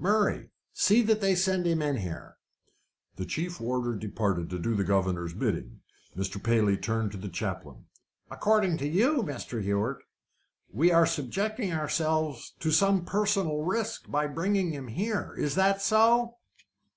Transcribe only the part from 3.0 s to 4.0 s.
The chief warder